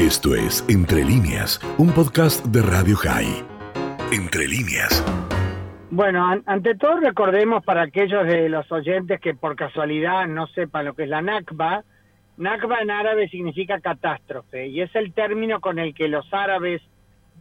Esto 0.00 0.34
es 0.34 0.64
Entre 0.70 1.04
líneas, 1.04 1.60
un 1.76 1.92
podcast 1.92 2.42
de 2.46 2.62
Radio 2.62 2.96
High. 2.96 3.44
Entre 4.10 4.48
líneas. 4.48 5.04
Bueno, 5.90 6.26
ante 6.46 6.74
todo 6.74 7.00
recordemos 7.00 7.62
para 7.62 7.82
aquellos 7.82 8.26
de 8.26 8.48
los 8.48 8.72
oyentes 8.72 9.20
que 9.20 9.34
por 9.34 9.56
casualidad 9.56 10.26
no 10.26 10.46
sepan 10.46 10.86
lo 10.86 10.94
que 10.94 11.02
es 11.02 11.10
la 11.10 11.20
Nakba, 11.20 11.84
Nakba 12.38 12.78
en 12.80 12.90
árabe 12.90 13.28
significa 13.28 13.78
catástrofe 13.78 14.68
y 14.68 14.80
es 14.80 14.88
el 14.96 15.12
término 15.12 15.60
con 15.60 15.78
el 15.78 15.94
que 15.94 16.08
los 16.08 16.32
árabes 16.32 16.80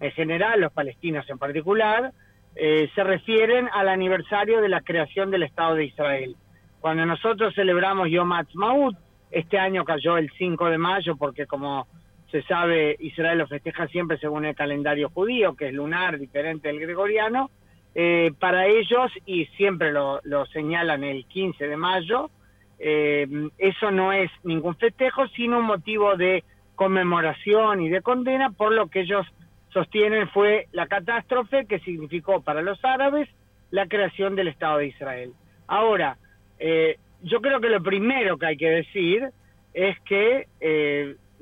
en 0.02 0.12
general, 0.12 0.60
los 0.60 0.74
palestinos 0.74 1.30
en 1.30 1.38
particular, 1.38 2.12
eh, 2.58 2.90
se 2.94 3.06
refieren 3.06 3.70
al 3.72 3.88
aniversario 3.88 4.60
de 4.60 4.68
la 4.68 4.82
creación 4.82 5.32
del 5.32 5.44
Estado 5.44 5.76
de 5.76 5.86
Israel. 5.86 6.36
Cuando 6.82 7.06
nosotros 7.06 7.56
celebramos 7.56 8.10
Yom 8.10 8.34
Ha'atzmaut, 8.34 8.98
este 9.32 9.58
año 9.58 9.86
cayó 9.86 10.18
el 10.18 10.30
5 10.38 10.70
de 10.70 10.78
mayo 10.78 11.16
porque 11.16 11.46
como 11.46 11.88
se 12.32 12.42
sabe 12.44 12.96
Israel 13.00 13.40
lo 13.40 13.48
festeja 13.48 13.88
siempre 13.88 14.18
según 14.18 14.46
el 14.46 14.56
calendario 14.56 15.10
judío, 15.10 15.56
que 15.56 15.68
es 15.68 15.74
lunar, 15.74 16.20
diferente 16.20 16.68
del 16.68 16.80
gregoriano, 16.80 17.50
eh, 17.96 18.32
para 18.40 18.68
ellos, 18.68 19.12
y 19.26 19.46
siempre 19.58 19.92
lo, 19.92 20.22
señalan 20.54 21.04
el 21.04 21.26
15 21.26 21.68
de 21.68 21.78
mayo, 21.78 22.30
eh, 22.78 23.28
eso 23.58 23.92
no 23.92 24.14
es 24.14 24.32
ningún 24.44 24.76
festejo, 24.76 25.28
sino 25.30 25.60
un 25.60 25.66
motivo 25.66 26.16
de 26.16 26.44
conmemoración 26.76 27.82
y 27.82 27.90
de 27.90 28.02
condena 28.02 28.52
por 28.52 28.72
lo 28.72 28.88
que 28.88 29.02
ellos 29.02 29.26
sostienen 29.74 30.30
fue 30.30 30.68
la 30.72 30.88
catástrofe 30.88 31.66
que 31.66 31.80
significó 31.80 32.42
para 32.42 32.62
los 32.62 32.84
árabes 32.86 33.28
la 33.72 33.88
creación 33.88 34.36
del 34.36 34.48
Estado 34.48 34.78
de 34.78 34.88
Israel. 34.88 35.34
Ahora, 35.68 36.18
eh, 36.58 36.98
yo 37.22 37.42
creo 37.42 37.60
que 37.60 37.70
lo 37.70 37.84
primero 37.84 38.38
que 38.38 38.46
hay 38.46 38.58
que 38.58 38.70
decir 38.70 39.30
es 39.74 40.00
que, 40.02 40.48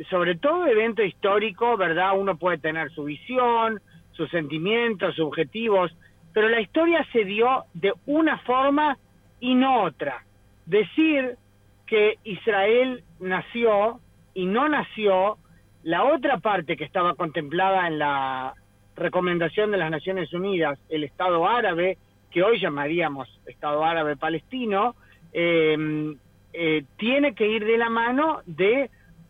sobre 0.10 0.36
todo 0.36 0.68
evento 0.68 1.04
histórico, 1.04 1.78
¿verdad? 1.78 2.18
Uno 2.18 2.38
puede 2.38 2.58
tener 2.58 2.92
su 2.92 3.06
visión, 3.06 3.82
sus 4.12 4.30
sentimientos, 4.30 5.16
sus 5.16 5.26
objetivos, 5.26 5.96
pero 6.34 6.50
la 6.50 6.62
historia 6.62 7.06
se 7.12 7.26
dio 7.26 7.66
de 7.74 7.94
una 8.06 8.38
forma 8.40 8.98
y 9.40 9.56
no 9.56 9.84
otra. 9.84 10.24
Decir 10.66 11.38
que 11.86 12.18
Israel 12.24 13.04
nació 13.20 14.00
y 14.34 14.46
no 14.46 14.68
nació, 14.68 15.38
la 15.84 16.04
otra 16.04 16.38
parte 16.40 16.76
que 16.76 16.84
estaba 16.84 17.16
contemplada 17.16 17.88
en 17.88 17.98
la 17.98 18.54
recomendación 18.96 19.72
de 19.72 19.78
las 19.78 19.90
Naciones 19.90 20.34
Unidas, 20.34 20.78
el 20.90 21.04
Estado 21.04 21.48
árabe, 21.48 21.98
que 22.30 22.44
hoy 22.44 22.60
llamaríamos 22.60 23.30
Estado 23.46 23.86
árabe 23.86 24.18
palestino, 24.18 24.96
em, 25.32 26.18
eh, 26.54 26.84
tiene 26.98 27.34
que 27.34 27.48
ir 27.48 27.64
de 27.66 27.78
la 27.78 27.90
mano 27.90 28.42
de 28.46 28.90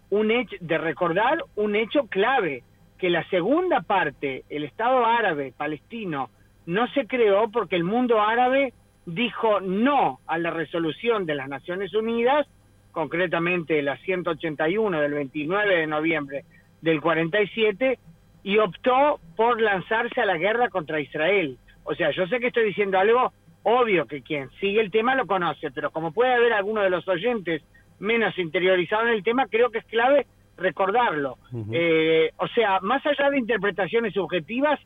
un 0.10 0.32
hecho, 0.32 0.56
de 0.60 0.78
recordar 0.78 1.44
un 1.56 1.76
hecho 1.76 2.08
clave, 2.08 2.64
que 2.98 3.10
la 3.10 3.28
segunda 3.30 3.82
parte, 3.82 4.44
el 4.50 4.64
Estado 4.64 5.06
árabe 5.06 5.54
palestino, 5.56 6.30
no 6.66 6.88
se 6.90 7.06
creó 7.08 7.50
porque 7.52 7.76
el 7.76 7.84
mundo 7.84 8.22
árabe 8.22 8.74
dijo 9.06 9.62
no 9.62 10.20
a 10.28 10.38
la 10.38 10.52
resolución 10.52 11.26
de 11.26 11.36
las 11.36 11.48
Naciones 11.48 11.94
Unidas, 11.94 12.48
concretamente 12.92 13.82
la 13.82 13.98
181 13.98 15.00
del 15.00 15.14
29 15.14 15.76
de 15.78 15.88
noviembre 15.88 16.46
del 16.82 17.00
47, 17.02 18.00
y 18.44 18.58
optó 18.58 19.20
por 19.36 19.62
lanzarse 19.62 20.22
a 20.22 20.26
la 20.26 20.38
guerra 20.38 20.70
contra 20.70 21.00
Israel. 21.00 21.58
O 21.84 21.96
sea, 21.96 22.12
yo 22.12 22.28
sé 22.28 22.40
que 22.40 22.48
estoy 22.48 22.66
diciendo 22.66 22.98
algo 22.98 23.32
obvio 23.64 24.06
que 24.06 24.22
quien 24.22 24.50
sigue 24.60 24.82
el 24.82 24.92
tema 24.92 25.16
lo 25.16 25.28
conoce, 25.28 25.72
pero 25.72 25.92
como 25.92 26.12
puede 26.12 26.34
haber 26.34 26.54
alguno 26.54 26.82
de 26.82 26.90
los 26.90 27.08
oyentes 27.08 27.62
menos 28.00 28.38
interiorizado 28.38 29.04
en 29.08 29.14
el 29.14 29.24
tema, 29.24 29.48
creo 29.48 29.70
que 29.70 29.80
es 29.80 29.86
clave 29.86 30.28
recordarlo. 30.58 31.38
Eh, 31.72 32.32
o 32.38 32.48
sea, 32.48 32.80
más 32.82 33.06
allá 33.06 33.30
de 33.30 33.38
interpretaciones 33.38 34.14
subjetivas, 34.14 34.80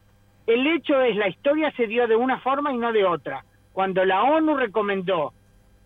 el 0.47 0.67
hecho 0.67 0.99
es, 1.01 1.15
la 1.15 1.29
historia 1.29 1.71
se 1.77 1.87
dio 1.87 2.07
de 2.07 2.15
una 2.15 2.39
forma 2.39 2.73
y 2.73 2.77
no 2.77 2.91
de 2.91 3.05
otra. 3.05 3.45
Cuando 3.71 4.03
la 4.03 4.23
ONU 4.23 4.57
recomendó 4.57 5.33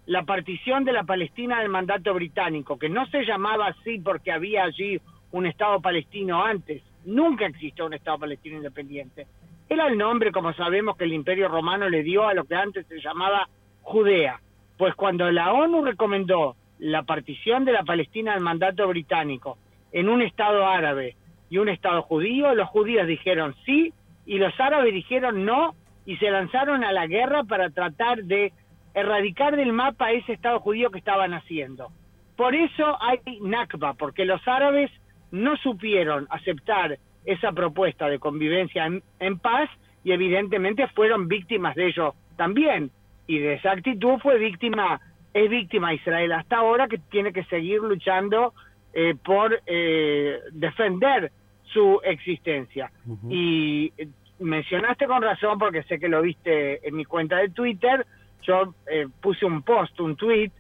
la 0.08 0.24
partición 0.24 0.84
de 0.84 0.94
la 0.94 1.04
Palestina 1.04 1.60
del 1.60 1.70
mandato 1.70 2.14
británico, 2.14 2.78
que 2.78 2.90
no 2.90 3.06
se 3.08 3.26
llamaba 3.26 3.68
así 3.68 4.00
porque 4.00 4.32
había 4.32 4.64
allí 4.64 5.00
un 5.32 5.46
Estado 5.46 5.80
palestino 5.82 6.44
antes, 6.44 6.82
nunca 7.06 7.46
existió 7.46 7.86
un 7.86 7.94
Estado 7.94 8.20
palestino 8.20 8.58
independiente. 8.58 9.28
Era 9.68 9.88
el 9.88 9.98
nombre, 9.98 10.32
como 10.32 10.54
sabemos, 10.54 10.96
que 10.96 11.06
el 11.06 11.14
Imperio 11.14 11.48
Romano 11.48 11.90
le 11.90 12.04
dio 12.04 12.28
a 12.28 12.34
lo 12.34 12.46
que 12.46 12.56
antes 12.56 12.86
se 12.88 13.02
llamaba 13.02 13.48
Judea. 13.82 14.40
Pues 14.78 14.94
cuando 14.96 15.32
la 15.32 15.54
ONU 15.54 15.84
recomendó 15.84 16.56
la 16.80 17.04
partición 17.04 17.66
de 17.66 17.74
la 17.74 17.84
Palestina 17.84 18.34
del 18.34 18.44
mandato 18.44 18.88
británico 18.88 19.58
en 19.92 20.10
un 20.10 20.22
Estado 20.22 20.66
árabe 20.68 21.16
y 21.50 21.58
un 21.58 21.70
Estado 21.70 22.02
judío, 22.02 22.54
los 22.54 22.68
judíos 22.70 23.08
dijeron 23.08 23.56
sí 23.66 23.94
y 24.26 24.38
los 24.38 24.60
árabes 24.60 24.94
dijeron 24.94 25.46
no 25.46 25.76
y 26.06 26.18
se 26.18 26.30
lanzaron 26.30 26.84
a 26.84 26.92
la 26.92 27.08
guerra 27.08 27.44
para 27.44 27.70
tratar 27.70 28.24
de 28.24 28.54
erradicar 28.94 29.56
del 29.56 29.74
mapa 29.74 30.12
ese 30.12 30.34
Estado 30.34 30.60
judío 30.60 30.90
que 30.90 31.00
estaban 31.00 31.34
haciendo. 31.34 31.92
Por 32.36 32.56
eso 32.56 32.98
hay 33.02 33.20
Nakba, 33.42 33.94
porque 33.94 34.26
los 34.26 34.46
árabes 34.48 34.92
no 35.32 35.56
supieron 35.58 36.28
aceptar 36.30 36.98
esa 37.26 37.52
propuesta 37.52 38.08
de 38.08 38.20
convivencia 38.20 38.88
en, 39.20 39.40
paz 39.40 39.70
y 40.04 40.12
evidentemente 40.12 40.88
fueron 40.90 41.28
víctimas 41.28 41.76
de 41.76 41.88
ello 41.88 42.14
también. 42.38 42.92
Y 43.28 43.40
de 43.40 43.54
esa 43.54 43.72
actitud 43.72 44.20
fue 44.22 44.38
víctima, 44.38 45.02
es 45.36 45.50
víctima 45.50 45.94
Israel 45.94 46.32
hasta 46.32 46.56
ahora 46.58 46.88
que 46.88 46.98
tiene 46.98 47.34
que 47.34 47.44
seguir 47.44 47.82
luchando 47.82 48.54
eh, 48.94 49.16
por 49.22 49.62
eh, 49.66 50.40
defender 50.54 51.30
su 51.66 52.00
existencia. 52.06 52.90
Y 53.30 53.92
eh, 53.98 54.08
mencionaste 54.40 55.06
con 55.08 55.22
razón, 55.22 55.60
porque 55.60 55.84
sé 55.84 56.00
que 56.00 56.08
lo 56.08 56.22
viste 56.22 56.88
en 56.88 56.96
mi 56.96 57.04
cuenta 57.04 57.36
de 57.36 57.50
Twitter, 57.50 58.06
yo 58.44 58.76
eh, 58.90 59.08
puse 59.22 59.46
un 59.46 59.62
post, 59.62 60.00
un 60.00 60.16
tweet, 60.16 60.52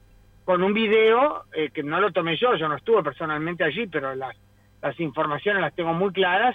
con 0.44 0.62
un 0.62 0.74
video 0.74 1.46
eh, 1.54 1.70
que 1.74 1.82
no 1.82 2.02
lo 2.02 2.12
tomé 2.12 2.36
yo, 2.36 2.56
yo 2.56 2.68
no 2.68 2.76
estuve 2.76 3.02
personalmente 3.02 3.64
allí, 3.64 3.88
pero 3.88 4.14
las, 4.14 4.36
las 4.82 5.00
informaciones 5.00 5.62
las 5.62 5.74
tengo 5.74 5.94
muy 5.94 6.12
claras, 6.12 6.54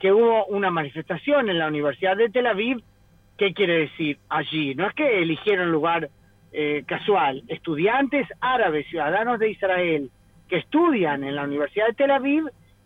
que 0.00 0.10
hubo 0.10 0.46
una 0.46 0.70
manifestación 0.70 1.50
en 1.50 1.58
la 1.58 1.68
Universidad 1.68 2.16
de 2.16 2.30
Tel 2.30 2.46
Aviv. 2.46 2.82
¿Qué 3.36 3.52
quiere 3.52 3.80
decir 3.80 4.18
allí? 4.30 4.74
No 4.74 4.86
es 4.88 4.94
que 4.94 5.20
eligieron 5.20 5.70
lugar 5.70 6.08
casual, 6.86 7.42
estudiantes 7.48 8.26
árabes, 8.40 8.86
ciudadanos 8.88 9.38
de 9.38 9.50
Israel, 9.50 10.10
que 10.48 10.56
estudian 10.56 11.22
en 11.22 11.36
la 11.36 11.44
Universidad 11.44 11.88
de 11.88 11.94
Tel 11.94 12.10
Aviv, 12.10 12.44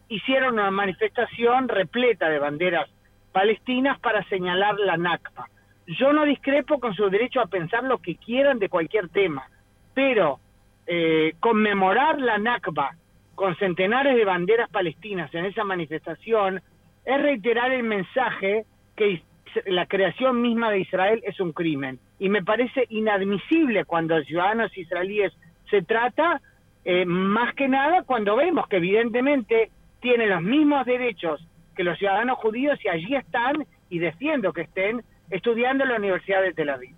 hicieron 0.08 0.54
una 0.54 0.70
manifestación 0.70 1.68
repleta 1.68 2.28
de 2.28 2.38
banderas 2.38 2.90
palestinas 3.32 3.98
para 4.00 4.22
señalar 4.24 4.78
la 4.78 4.96
Nakba. 4.96 5.48
Yo 5.86 6.12
no 6.12 6.24
discrepo 6.24 6.78
con 6.78 6.94
su 6.94 7.08
derecho 7.08 7.40
a 7.40 7.46
pensar 7.46 7.84
lo 7.84 7.98
que 7.98 8.16
quieran 8.16 8.58
de 8.58 8.68
cualquier 8.68 9.08
tema, 9.08 9.48
pero 9.94 10.38
eh, 10.86 11.34
conmemorar 11.40 12.20
la 12.20 12.38
Nakba 12.38 12.96
con 13.34 13.56
centenares 13.56 14.14
de 14.14 14.24
banderas 14.24 14.70
palestinas 14.70 15.34
en 15.34 15.46
esa 15.46 15.64
manifestación 15.64 16.60
es 17.04 17.22
reiterar 17.22 17.72
el 17.72 17.82
mensaje 17.82 18.64
que 18.94 19.22
la 19.66 19.86
creación 19.86 20.40
misma 20.40 20.70
de 20.70 20.80
Israel 20.80 21.22
es 21.24 21.40
un 21.40 21.52
crimen. 21.52 21.98
Y 22.18 22.28
me 22.28 22.42
parece 22.42 22.86
inadmisible 22.88 23.84
cuando 23.84 24.22
ciudadanos 24.24 24.76
israelíes 24.76 25.32
se 25.70 25.82
trata, 25.82 26.40
eh, 26.84 27.04
más 27.06 27.54
que 27.54 27.68
nada 27.68 28.02
cuando 28.02 28.36
vemos 28.36 28.66
que 28.68 28.76
evidentemente 28.76 29.70
tienen 30.00 30.30
los 30.30 30.42
mismos 30.42 30.84
derechos 30.84 31.40
que 31.76 31.84
los 31.84 31.98
ciudadanos 31.98 32.38
judíos 32.38 32.78
y 32.84 32.88
allí 32.88 33.14
están, 33.14 33.66
y 33.88 33.98
defiendo 33.98 34.52
que 34.52 34.62
estén, 34.62 35.02
estudiando 35.30 35.84
en 35.84 35.90
la 35.90 35.96
Universidad 35.96 36.42
de 36.42 36.52
Tel 36.52 36.70
Aviv. 36.70 36.94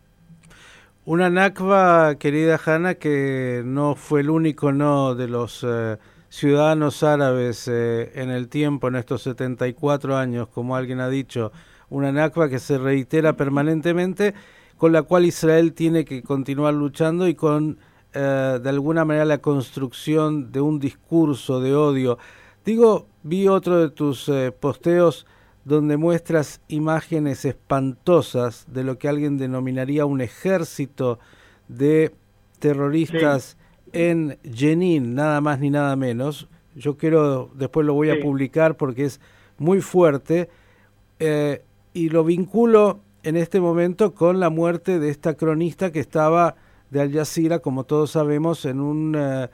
Una 1.05 1.31
Nakba, 1.31 2.17
querida 2.19 2.59
Hanna, 2.65 2.95
que 2.95 3.63
no 3.65 3.95
fue 3.95 4.23
el 4.23 4.31
único 4.31 4.73
no 4.73 5.15
de 5.15 5.29
los 5.29 5.65
eh, 5.69 5.99
ciudadanos 6.29 7.03
árabes 7.03 7.69
eh, 7.69 8.11
en 8.15 8.31
el 8.31 8.49
tiempo, 8.49 8.89
en 8.89 8.97
estos 8.97 9.23
74 9.23 10.17
años, 10.17 10.49
como 10.49 10.77
alguien 10.77 11.01
ha 11.01 11.09
dicho, 11.09 11.53
una 11.95 12.13
Nakba 12.13 12.49
que 12.49 12.59
se 12.59 12.77
reitera 12.79 13.37
permanentemente, 13.37 14.35
con 14.77 14.93
la 14.93 15.03
cual 15.03 15.25
Israel 15.25 15.73
tiene 15.73 16.05
que 16.05 16.23
continuar 16.23 16.75
luchando 16.75 17.29
y 17.29 17.35
con, 17.35 17.79
eh, 18.13 18.59
de 18.63 18.69
alguna 18.69 19.05
manera, 19.05 19.25
la 19.25 19.39
construcción 19.39 20.51
de 20.51 20.61
un 20.61 20.81
discurso 20.81 21.61
de 21.61 21.75
odio. 21.75 22.19
Digo, 22.65 23.07
vi 23.23 23.47
otro 23.47 23.79
de 23.79 23.91
tus 23.91 24.29
eh, 24.29 24.53
posteos 24.53 25.27
donde 25.65 25.97
muestras 25.97 26.61
imágenes 26.69 27.45
espantosas 27.45 28.67
de 28.69 28.85
lo 28.85 28.99
que 28.99 29.09
alguien 29.09 29.39
denominaría 29.39 30.05
un 30.05 30.21
ejército 30.21 31.19
de 31.69 32.13
terroristas 32.59 33.57
en 33.93 34.39
Jenin, 34.43 35.15
nada 35.15 35.41
más 35.41 35.61
ni 35.61 35.71
nada 35.71 35.95
menos. 35.97 36.49
Yo 36.75 36.97
quiero, 36.97 37.51
después 37.55 37.87
lo 37.87 37.95
voy 37.95 38.11
a 38.11 38.21
publicar 38.21 38.77
porque 38.77 39.05
es 39.05 39.21
muy 39.59 39.81
fuerte. 39.81 40.51
Eh, 41.19 41.63
y 41.95 42.11
lo 42.11 42.25
vinculo 42.25 43.01
en 43.23 43.37
este 43.37 43.61
momento 43.61 44.15
con 44.15 44.41
la 44.41 44.51
muerte 44.51 44.99
de 44.99 45.09
esta 45.09 45.35
cronista 45.35 45.91
que 45.91 46.01
estaba 46.01 46.57
de 46.91 47.01
Al 47.01 47.13
Jazeera, 47.13 47.61
como 47.61 47.85
todos 47.85 48.11
sabemos, 48.11 48.67
en, 48.67 48.81
un, 48.81 49.17
eh, 49.17 49.49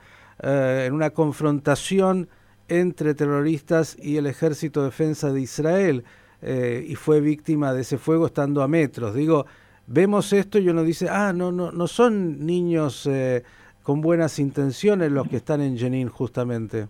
en 0.85 0.93
una 0.93 1.11
confrontación 1.11 2.27
entre 2.67 3.13
terroristas 3.13 3.97
y 4.01 4.17
el 4.17 4.27
Ejército 4.27 4.81
de 4.81 4.87
Defensa 4.87 5.31
de 5.31 5.41
Israel 5.41 6.03
eh, 6.41 6.83
y 6.87 6.95
fue 6.95 7.21
víctima 7.21 7.73
de 7.73 7.81
ese 7.81 7.97
fuego 7.97 8.25
estando 8.25 8.63
a 8.63 8.67
metros. 8.67 9.13
Digo, 9.13 9.45
vemos 9.87 10.33
esto 10.33 10.57
y 10.57 10.67
uno 10.67 10.83
dice, 10.83 11.07
ah, 11.09 11.31
no, 11.33 11.51
no, 11.51 11.71
no 11.71 11.87
son 11.87 12.45
niños 12.45 13.05
eh, 13.05 13.43
con 13.83 14.01
buenas 14.01 14.39
intenciones 14.39 15.11
los 15.11 15.27
que 15.27 15.37
están 15.37 15.61
en 15.61 15.77
Jenin 15.77 16.09
justamente. 16.09 16.87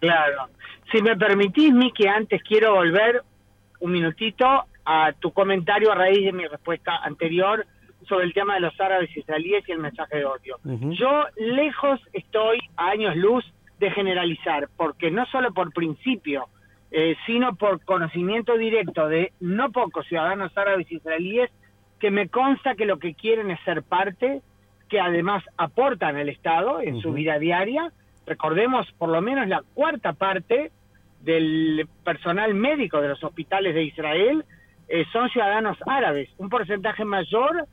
Claro. 0.00 0.48
Si 0.90 1.02
me 1.02 1.16
permitís, 1.16 1.72
Miki, 1.72 2.06
antes 2.06 2.42
quiero 2.42 2.74
volver 2.74 3.22
un 3.80 3.92
minutito 3.92 4.64
a 4.84 5.12
tu 5.12 5.32
comentario 5.32 5.92
a 5.92 5.94
raíz 5.94 6.24
de 6.24 6.32
mi 6.32 6.46
respuesta 6.46 6.96
anterior 6.98 7.66
sobre 8.08 8.24
el 8.24 8.32
tema 8.32 8.54
de 8.54 8.60
los 8.60 8.78
árabes 8.80 9.14
israelíes 9.16 9.68
y 9.68 9.72
el 9.72 9.78
mensaje 9.78 10.18
de 10.18 10.24
odio. 10.24 10.58
Yo 10.64 11.24
lejos 11.36 12.00
estoy 12.12 12.58
a 12.76 12.88
años 12.90 13.16
luz 13.16 13.44
de 13.78 13.90
generalizar, 13.90 14.68
porque 14.76 15.10
no 15.10 15.26
solo 15.26 15.52
por 15.52 15.72
principio, 15.72 16.48
eh, 16.90 17.16
sino 17.26 17.54
por 17.54 17.84
conocimiento 17.84 18.56
directo 18.56 19.08
de 19.08 19.32
no 19.40 19.70
pocos 19.70 20.06
ciudadanos 20.06 20.56
árabes 20.56 20.90
israelíes 20.90 21.50
que 21.98 22.10
me 22.10 22.28
consta 22.28 22.74
que 22.74 22.86
lo 22.86 22.98
que 22.98 23.14
quieren 23.14 23.50
es 23.50 23.60
ser 23.60 23.82
parte, 23.82 24.42
que 24.88 25.00
además 25.00 25.44
aportan 25.56 26.16
al 26.16 26.28
Estado 26.28 26.80
en 26.80 27.00
su 27.00 27.12
vida 27.12 27.38
diaria. 27.38 27.92
Recordemos, 28.26 28.90
por 28.98 29.10
lo 29.10 29.20
menos 29.20 29.46
la 29.46 29.62
cuarta 29.74 30.14
parte 30.14 30.72
del 31.20 31.86
personal 32.04 32.54
médico 32.54 33.00
de 33.00 33.08
los 33.08 33.22
hospitales 33.22 33.74
de 33.74 33.84
Israel 33.84 34.44
eh, 34.88 35.04
son 35.12 35.28
ciudadanos 35.30 35.78
árabes, 35.86 36.28
un 36.38 36.48
porcentaje 36.48 37.04
mayor 37.04 37.66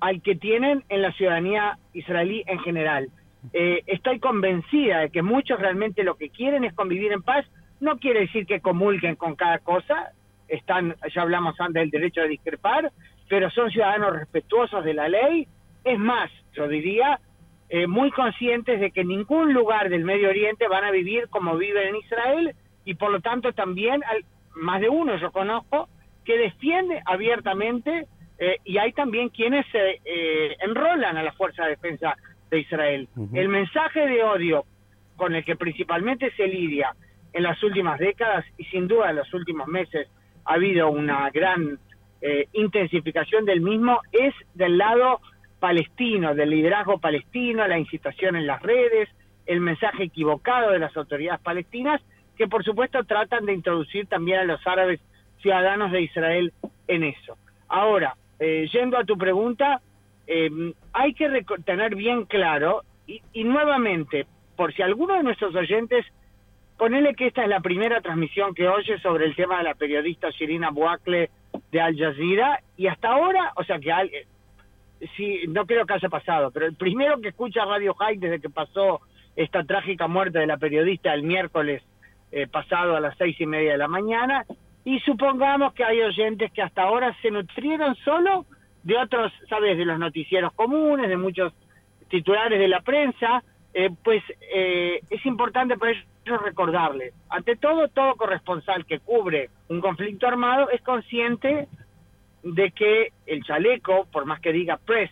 al 0.00 0.22
que 0.22 0.34
tienen 0.34 0.84
en 0.88 1.02
la 1.02 1.12
ciudadanía 1.12 1.78
israelí 1.92 2.42
en 2.46 2.58
general. 2.60 3.08
Eh, 3.52 3.82
estoy 3.86 4.18
convencida 4.18 5.00
de 5.00 5.10
que 5.10 5.22
muchos 5.22 5.58
realmente 5.58 6.04
lo 6.04 6.16
que 6.16 6.30
quieren 6.30 6.64
es 6.64 6.74
convivir 6.74 7.12
en 7.12 7.22
paz. 7.22 7.46
No 7.80 7.98
quiere 7.98 8.20
decir 8.20 8.46
que 8.46 8.60
comulguen 8.60 9.16
con 9.16 9.36
cada 9.36 9.58
cosa, 9.58 10.12
están, 10.48 10.96
ya 11.14 11.22
hablamos 11.22 11.58
antes 11.60 11.80
del 11.82 11.90
derecho 11.90 12.20
de 12.22 12.28
discrepar, 12.28 12.92
pero 13.28 13.50
son 13.50 13.70
ciudadanos 13.70 14.12
respetuosos 14.12 14.84
de 14.84 14.94
la 14.94 15.08
ley. 15.08 15.46
Es 15.84 15.98
más, 15.98 16.30
yo 16.54 16.68
diría, 16.68 17.20
eh, 17.70 17.86
muy 17.86 18.10
conscientes 18.10 18.80
de 18.80 18.90
que 18.90 19.02
en 19.02 19.08
ningún 19.08 19.54
lugar 19.54 19.88
del 19.88 20.04
Medio 20.04 20.28
Oriente 20.28 20.68
van 20.68 20.84
a 20.84 20.90
vivir 20.90 21.28
como 21.28 21.56
viven 21.56 21.88
en 21.88 21.96
Israel 21.96 22.54
y 22.90 22.94
por 22.94 23.12
lo 23.12 23.20
tanto 23.20 23.52
también, 23.52 24.00
más 24.56 24.80
de 24.80 24.88
uno 24.88 25.16
yo 25.16 25.30
conozco, 25.30 25.88
que 26.24 26.36
defiende 26.36 27.00
abiertamente 27.06 28.08
eh, 28.36 28.56
y 28.64 28.78
hay 28.78 28.92
también 28.92 29.28
quienes 29.28 29.64
se 29.70 30.00
eh, 30.04 30.56
enrolan 30.58 31.16
a 31.16 31.22
la 31.22 31.30
Fuerza 31.34 31.62
de 31.62 31.70
Defensa 31.70 32.16
de 32.50 32.58
Israel. 32.58 33.08
El 33.32 33.48
mensaje 33.48 34.00
de 34.08 34.24
odio 34.24 34.64
con 35.14 35.36
el 35.36 35.44
que 35.44 35.54
principalmente 35.54 36.32
se 36.32 36.48
lidia 36.48 36.96
en 37.32 37.44
las 37.44 37.62
últimas 37.62 38.00
décadas 38.00 38.44
y 38.58 38.64
sin 38.64 38.88
duda 38.88 39.10
en 39.10 39.16
los 39.16 39.32
últimos 39.34 39.68
meses 39.68 40.08
ha 40.44 40.54
habido 40.54 40.90
una 40.90 41.30
gran 41.30 41.78
eh, 42.20 42.48
intensificación 42.54 43.44
del 43.44 43.60
mismo 43.60 44.00
es 44.10 44.34
del 44.54 44.78
lado 44.78 45.20
palestino, 45.60 46.34
del 46.34 46.50
liderazgo 46.50 46.98
palestino, 46.98 47.68
la 47.68 47.78
incitación 47.78 48.34
en 48.34 48.48
las 48.48 48.60
redes, 48.60 49.08
el 49.46 49.60
mensaje 49.60 50.02
equivocado 50.02 50.72
de 50.72 50.80
las 50.80 50.96
autoridades 50.96 51.40
palestinas, 51.40 52.02
que 52.40 52.48
por 52.48 52.64
supuesto 52.64 53.04
tratan 53.04 53.44
de 53.44 53.52
introducir 53.52 54.06
también 54.06 54.38
a 54.38 54.44
los 54.44 54.66
árabes 54.66 54.98
ciudadanos 55.42 55.92
de 55.92 56.00
Israel 56.00 56.54
en 56.88 57.04
eso. 57.04 57.36
Ahora, 57.68 58.16
eh, 58.38 58.66
yendo 58.72 58.96
a 58.96 59.04
tu 59.04 59.18
pregunta, 59.18 59.82
eh, 60.26 60.48
hay 60.94 61.12
que 61.12 61.44
tener 61.66 61.94
bien 61.96 62.24
claro, 62.24 62.80
y, 63.06 63.44
nuevamente, 63.44 64.26
por 64.56 64.72
si 64.72 64.80
alguno 64.80 65.16
de 65.16 65.22
nuestros 65.22 65.54
oyentes, 65.54 66.06
ponele 66.78 67.14
que 67.14 67.26
esta 67.26 67.42
es 67.42 67.48
la 67.50 67.60
primera 67.60 68.00
transmisión 68.00 68.54
que 68.54 68.66
oye 68.66 68.98
sobre 69.00 69.26
el 69.26 69.36
tema 69.36 69.58
de 69.58 69.64
la 69.64 69.74
periodista 69.74 70.30
Shirina 70.30 70.70
Buakle 70.70 71.28
de 71.70 71.80
Al 71.82 71.94
Jazeera, 71.94 72.62
y 72.78 72.86
hasta 72.86 73.08
ahora, 73.08 73.52
o 73.56 73.64
sea 73.64 73.78
que 73.78 73.92
alguien, 73.92 74.22
sí, 75.14 75.42
no 75.46 75.66
creo 75.66 75.84
que 75.84 75.92
haya 75.92 76.08
pasado, 76.08 76.50
pero 76.52 76.64
el 76.64 76.74
primero 76.74 77.20
que 77.20 77.28
escucha 77.28 77.66
Radio 77.66 77.92
High 77.92 78.16
desde 78.16 78.40
que 78.40 78.48
pasó 78.48 79.02
esta 79.36 79.62
trágica 79.62 80.06
muerte 80.06 80.38
de 80.38 80.46
la 80.46 80.56
periodista 80.56 81.12
el 81.12 81.22
miércoles 81.22 81.82
eh, 82.32 82.46
pasado 82.46 82.96
a 82.96 83.00
las 83.00 83.16
seis 83.18 83.40
y 83.40 83.46
media 83.46 83.72
de 83.72 83.78
la 83.78 83.88
mañana, 83.88 84.44
y 84.84 84.98
supongamos 85.00 85.74
que 85.74 85.84
hay 85.84 86.00
oyentes 86.00 86.52
que 86.52 86.62
hasta 86.62 86.82
ahora 86.82 87.16
se 87.20 87.30
nutrieron 87.30 87.94
solo 87.96 88.46
de 88.82 88.96
otros, 88.96 89.32
sabes, 89.48 89.76
de 89.76 89.84
los 89.84 89.98
noticieros 89.98 90.52
comunes, 90.54 91.08
de 91.08 91.16
muchos 91.16 91.52
titulares 92.08 92.58
de 92.58 92.68
la 92.68 92.80
prensa, 92.80 93.42
eh, 93.74 93.90
pues 94.02 94.22
eh, 94.52 95.00
es 95.10 95.24
importante 95.26 95.76
para 95.76 95.92
ellos 95.92 96.42
recordarles, 96.42 97.14
ante 97.28 97.56
todo, 97.56 97.88
todo 97.88 98.16
corresponsal 98.16 98.84
que 98.84 98.98
cubre 99.00 99.50
un 99.68 99.80
conflicto 99.80 100.26
armado 100.26 100.70
es 100.70 100.82
consciente 100.82 101.68
de 102.42 102.70
que 102.72 103.12
el 103.26 103.42
chaleco, 103.44 104.06
por 104.10 104.24
más 104.24 104.40
que 104.40 104.52
diga 104.52 104.78
press, 104.78 105.10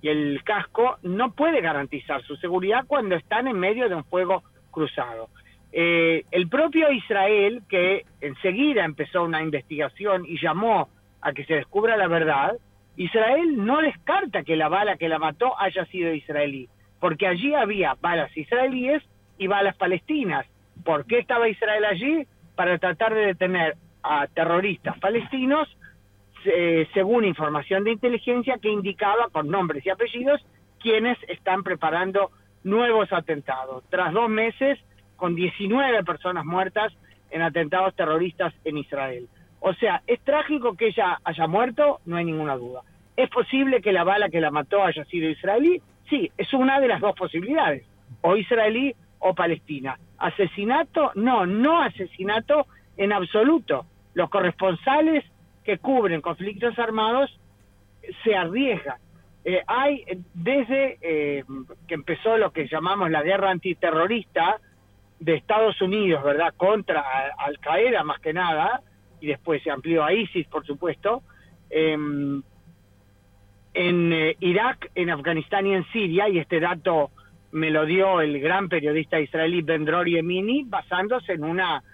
y 0.00 0.08
el 0.08 0.42
casco, 0.42 0.96
no 1.02 1.32
puede 1.32 1.60
garantizar 1.60 2.22
su 2.24 2.34
seguridad 2.36 2.84
cuando 2.88 3.14
están 3.14 3.46
en 3.46 3.58
medio 3.58 3.88
de 3.88 3.94
un 3.94 4.04
fuego 4.04 4.42
cruzado. 4.72 5.28
Eh, 5.72 6.24
el 6.30 6.48
propio 6.48 6.92
Israel, 6.92 7.62
que 7.68 8.04
enseguida 8.20 8.84
empezó 8.84 9.24
una 9.24 9.42
investigación 9.42 10.24
y 10.26 10.38
llamó 10.40 10.90
a 11.20 11.32
que 11.32 11.44
se 11.44 11.54
descubra 11.54 11.96
la 11.96 12.08
verdad, 12.08 12.52
Israel 12.96 13.64
no 13.64 13.80
descarta 13.80 14.42
que 14.42 14.56
la 14.56 14.68
bala 14.68 14.98
que 14.98 15.08
la 15.08 15.18
mató 15.18 15.58
haya 15.58 15.86
sido 15.86 16.12
israelí, 16.12 16.68
porque 17.00 17.26
allí 17.26 17.54
había 17.54 17.96
balas 18.00 18.36
israelíes 18.36 19.02
y 19.38 19.46
balas 19.46 19.76
palestinas. 19.76 20.46
¿Por 20.84 21.06
qué 21.06 21.18
estaba 21.18 21.48
Israel 21.48 21.84
allí? 21.86 22.26
Para 22.54 22.76
tratar 22.78 23.14
de 23.14 23.26
detener 23.26 23.76
a 24.02 24.26
terroristas 24.26 24.98
palestinos, 24.98 25.68
según 26.92 27.24
información 27.24 27.84
de 27.84 27.92
inteligencia 27.92 28.58
que 28.60 28.68
indicaba 28.68 29.28
con 29.30 29.48
nombres 29.48 29.86
y 29.86 29.90
apellidos 29.90 30.44
quienes 30.80 31.16
están 31.28 31.62
preparando 31.62 32.30
nuevos 32.64 33.12
atentados. 33.12 33.84
Tras 33.90 34.12
dos 34.12 34.28
meses, 34.28 34.78
con 35.22 35.36
19 35.36 36.02
personas 36.02 36.44
muertas 36.44 36.92
en 37.30 37.42
atentados 37.42 37.94
terroristas 37.94 38.52
en 38.64 38.76
Israel. 38.76 39.28
O 39.60 39.72
sea, 39.72 40.02
¿es 40.08 40.18
trágico 40.22 40.74
que 40.74 40.88
ella 40.88 41.20
haya 41.22 41.46
muerto? 41.46 42.00
No 42.06 42.16
hay 42.16 42.24
ninguna 42.24 42.56
duda. 42.56 42.80
¿Es 43.16 43.30
posible 43.30 43.80
que 43.80 43.92
la 43.92 44.02
bala 44.02 44.30
que 44.30 44.40
la 44.40 44.50
mató 44.50 44.82
haya 44.82 45.04
sido 45.04 45.30
israelí? 45.30 45.80
Sí, 46.10 46.32
es 46.36 46.52
una 46.52 46.80
de 46.80 46.88
las 46.88 47.00
dos 47.00 47.14
posibilidades, 47.14 47.84
o 48.22 48.36
israelí 48.36 48.96
o 49.20 49.32
palestina. 49.32 49.96
¿Asesinato? 50.18 51.12
No, 51.14 51.46
no 51.46 51.80
asesinato 51.80 52.66
en 52.96 53.12
absoluto. 53.12 53.86
Los 54.14 54.28
corresponsales 54.28 55.24
que 55.62 55.78
cubren 55.78 56.20
conflictos 56.20 56.76
armados 56.80 57.30
se 58.24 58.34
arriesgan. 58.34 58.96
Eh, 59.44 59.62
hay, 59.68 60.04
desde 60.34 60.98
eh, 61.00 61.44
que 61.86 61.94
empezó 61.94 62.36
lo 62.38 62.50
que 62.50 62.66
llamamos 62.66 63.08
la 63.08 63.22
guerra 63.22 63.50
antiterrorista, 63.52 64.58
de 65.22 65.34
Estados 65.34 65.80
Unidos, 65.80 66.22
¿verdad?, 66.24 66.52
contra 66.56 67.04
Al 67.38 67.60
Qaeda 67.60 68.02
más 68.02 68.18
que 68.20 68.32
nada, 68.32 68.82
y 69.20 69.28
después 69.28 69.62
se 69.62 69.70
amplió 69.70 70.04
a 70.04 70.12
ISIS, 70.12 70.48
por 70.48 70.66
supuesto, 70.66 71.22
em, 71.70 72.42
en 73.72 74.12
eh, 74.12 74.36
Irak, 74.40 74.90
en 74.96 75.10
Afganistán 75.10 75.66
y 75.68 75.74
en 75.74 75.84
Siria, 75.92 76.28
y 76.28 76.38
este 76.38 76.58
dato 76.58 77.12
me 77.52 77.70
lo 77.70 77.86
dio 77.86 78.20
el 78.20 78.40
gran 78.40 78.68
periodista 78.68 79.20
israelí 79.20 79.62
Ben 79.62 79.86
Yemini, 79.86 80.64
basándose 80.64 81.34
en 81.34 81.44
una, 81.44 81.84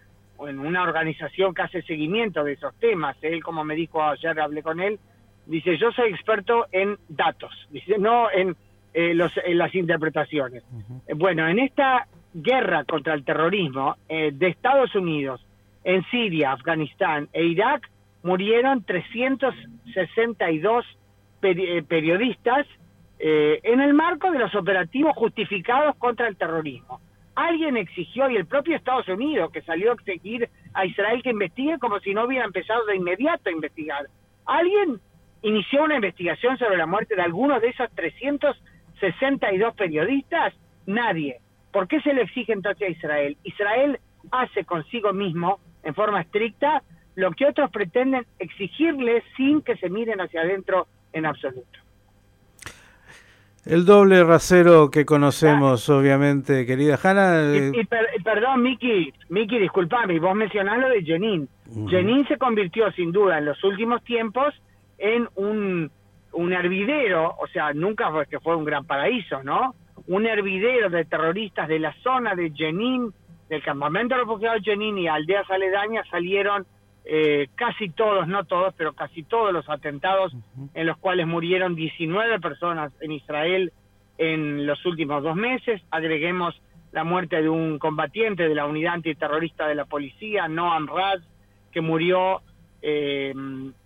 en 0.40 0.58
una 0.58 0.82
organización 0.82 1.52
que 1.52 1.62
hace 1.62 1.82
seguimiento 1.82 2.42
de 2.44 2.52
esos 2.54 2.74
temas. 2.78 3.16
Él, 3.20 3.42
como 3.42 3.62
me 3.62 3.74
dijo 3.74 4.02
ayer, 4.02 4.40
hablé 4.40 4.62
con 4.62 4.80
él, 4.80 4.98
dice, 5.44 5.76
yo 5.76 5.92
soy 5.92 6.10
experto 6.12 6.66
en 6.72 6.96
datos, 7.08 7.52
dice, 7.70 7.98
no 7.98 8.30
en, 8.30 8.56
eh, 8.94 9.12
los, 9.12 9.32
en 9.44 9.58
las 9.58 9.74
interpretaciones. 9.74 10.64
Bueno, 11.14 11.46
en 11.46 11.58
esta 11.58 12.06
guerra 12.34 12.84
contra 12.84 13.14
el 13.14 13.24
terrorismo 13.24 13.96
eh, 14.08 14.30
de 14.32 14.48
Estados 14.48 14.94
Unidos 14.94 15.44
en 15.84 16.04
Siria, 16.10 16.52
Afganistán 16.52 17.28
e 17.32 17.44
Irak 17.44 17.88
murieron 18.22 18.84
362 18.84 20.84
eh, 21.42 21.82
periodistas 21.86 22.66
eh, 23.18 23.60
en 23.62 23.80
el 23.80 23.94
marco 23.94 24.30
de 24.30 24.38
los 24.38 24.54
operativos 24.54 25.16
justificados 25.16 25.96
contra 25.96 26.28
el 26.28 26.36
terrorismo. 26.36 27.00
Alguien 27.34 27.76
exigió, 27.76 28.28
y 28.28 28.36
el 28.36 28.46
propio 28.46 28.76
Estados 28.76 29.08
Unidos, 29.08 29.50
que 29.52 29.62
salió 29.62 29.92
a 29.92 29.94
exigir 29.94 30.48
a 30.74 30.84
Israel 30.84 31.22
que 31.22 31.30
investigue 31.30 31.78
como 31.78 32.00
si 32.00 32.12
no 32.12 32.24
hubiera 32.24 32.44
empezado 32.44 32.84
de 32.86 32.96
inmediato 32.96 33.48
a 33.48 33.52
investigar. 33.52 34.06
Alguien 34.44 35.00
inició 35.42 35.84
una 35.84 35.96
investigación 35.96 36.58
sobre 36.58 36.76
la 36.76 36.86
muerte 36.86 37.14
de 37.14 37.22
algunos 37.22 37.62
de 37.62 37.68
esos 37.68 37.88
362 37.94 39.74
periodistas. 39.74 40.52
Nadie. 40.86 41.40
¿Por 41.72 41.88
qué 41.88 42.00
se 42.00 42.12
le 42.12 42.22
exige 42.22 42.52
entonces 42.52 42.88
a 42.88 42.90
Israel? 42.90 43.36
Israel 43.44 43.98
hace 44.30 44.64
consigo 44.64 45.12
mismo, 45.12 45.60
en 45.82 45.94
forma 45.94 46.20
estricta, 46.20 46.82
lo 47.14 47.32
que 47.32 47.46
otros 47.46 47.70
pretenden 47.70 48.24
exigirle 48.38 49.22
sin 49.36 49.62
que 49.62 49.76
se 49.76 49.90
miren 49.90 50.20
hacia 50.20 50.42
adentro 50.42 50.86
en 51.12 51.26
absoluto. 51.26 51.78
El 53.64 53.84
doble 53.84 54.24
rasero 54.24 54.90
que 54.90 55.04
conocemos, 55.04 55.88
obviamente, 55.90 56.64
querida 56.64 56.98
Hanna. 57.02 57.52
Y, 57.52 57.80
eh, 57.80 57.86
perdón, 58.24 58.62
Miki, 58.62 59.12
Miki, 59.28 59.58
disculpame, 59.58 60.18
vos 60.18 60.34
mencionás 60.34 60.78
lo 60.78 60.88
de 60.88 61.02
Jenin. 61.02 61.48
Jenin 61.88 62.26
se 62.28 62.38
convirtió, 62.38 62.90
sin 62.92 63.12
duda, 63.12 63.38
en 63.38 63.44
los 63.44 63.62
últimos 63.64 64.02
tiempos 64.04 64.54
en 64.96 65.28
un, 65.34 65.90
un 66.32 66.52
hervidero, 66.52 67.34
o 67.38 67.46
sea, 67.48 67.74
nunca 67.74 68.10
fue 68.10 68.26
que 68.26 68.40
fue 68.40 68.56
un 68.56 68.64
gran 68.64 68.86
paraíso, 68.86 69.42
¿no? 69.42 69.74
Un 70.08 70.26
hervidero 70.26 70.90
de 70.90 71.04
terroristas 71.04 71.68
de 71.68 71.78
la 71.78 71.94
zona 72.02 72.34
de 72.34 72.50
Jenin, 72.50 73.12
del 73.48 73.62
campamento 73.62 74.14
de 74.14 74.22
refugiados 74.22 74.62
de 74.62 74.70
Jenin 74.70 74.98
y 74.98 75.08
aldeas 75.08 75.48
aledañas 75.50 76.06
salieron 76.10 76.66
eh, 77.04 77.48
casi 77.54 77.88
todos, 77.88 78.28
no 78.28 78.44
todos, 78.44 78.74
pero 78.76 78.92
casi 78.92 79.22
todos 79.22 79.52
los 79.52 79.68
atentados 79.70 80.34
en 80.74 80.86
los 80.86 80.98
cuales 80.98 81.26
murieron 81.26 81.74
19 81.74 82.40
personas 82.40 82.92
en 83.00 83.12
Israel 83.12 83.72
en 84.18 84.66
los 84.66 84.84
últimos 84.84 85.22
dos 85.22 85.36
meses. 85.36 85.80
Agreguemos 85.90 86.60
la 86.92 87.04
muerte 87.04 87.40
de 87.40 87.48
un 87.48 87.78
combatiente 87.78 88.48
de 88.48 88.54
la 88.54 88.66
unidad 88.66 88.94
antiterrorista 88.94 89.66
de 89.68 89.74
la 89.74 89.84
policía, 89.84 90.48
Noam 90.48 90.86
Raz, 90.86 91.22
que 91.72 91.80
murió 91.80 92.42
eh, 92.82 93.34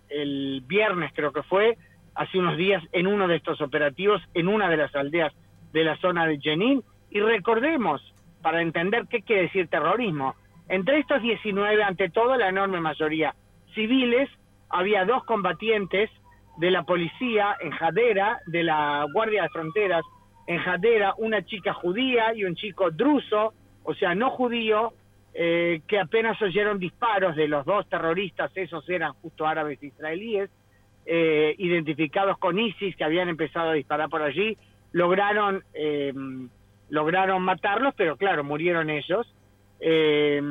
el 0.09 0.63
viernes, 0.67 1.11
creo 1.13 1.31
que 1.31 1.43
fue, 1.43 1.77
hace 2.15 2.37
unos 2.37 2.57
días 2.57 2.83
en 2.91 3.07
uno 3.07 3.27
de 3.27 3.37
estos 3.37 3.61
operativos 3.61 4.21
en 4.33 4.47
una 4.47 4.69
de 4.69 4.77
las 4.77 4.95
aldeas 4.95 5.33
de 5.73 5.83
la 5.83 5.97
zona 5.97 6.25
de 6.25 6.39
Jenin. 6.39 6.83
Y 7.09 7.19
recordemos, 7.19 8.01
para 8.41 8.61
entender 8.61 9.07
qué 9.09 9.21
quiere 9.21 9.43
decir 9.43 9.67
terrorismo, 9.67 10.35
entre 10.69 10.99
estos 10.99 11.21
19, 11.21 11.83
ante 11.83 12.09
todo 12.09 12.37
la 12.37 12.49
enorme 12.49 12.79
mayoría 12.79 13.35
civiles, 13.75 14.29
había 14.69 15.05
dos 15.05 15.23
combatientes 15.25 16.09
de 16.57 16.71
la 16.71 16.83
policía 16.83 17.55
en 17.59 17.71
Jadera, 17.71 18.39
de 18.45 18.63
la 18.63 19.05
Guardia 19.11 19.43
de 19.43 19.49
Fronteras 19.49 20.03
en 20.45 20.59
Jadera, 20.59 21.13
una 21.17 21.43
chica 21.45 21.73
judía 21.73 22.33
y 22.33 22.43
un 22.43 22.55
chico 22.55 22.91
druso, 22.91 23.53
o 23.83 23.93
sea, 23.95 24.13
no 24.13 24.29
judío, 24.29 24.93
eh, 25.33 25.81
que 25.87 25.99
apenas 25.99 26.39
oyeron 26.41 26.79
disparos 26.79 27.35
de 27.35 27.47
los 27.47 27.65
dos 27.65 27.87
terroristas, 27.87 28.51
esos 28.55 28.87
eran 28.89 29.13
justo 29.13 29.47
árabes 29.47 29.81
israelíes, 29.81 30.49
eh, 31.05 31.55
identificados 31.57 32.37
con 32.37 32.59
ISIS, 32.59 32.95
que 32.95 33.03
habían 33.03 33.29
empezado 33.29 33.71
a 33.71 33.73
disparar 33.73 34.09
por 34.09 34.21
allí, 34.21 34.57
lograron, 34.93 35.63
eh, 35.73 36.13
lograron 36.89 37.43
matarlos, 37.43 37.93
pero 37.95 38.15
claro, 38.15 38.45
murieron 38.45 38.89
ellos. 38.89 39.35
Eh, 39.81 40.41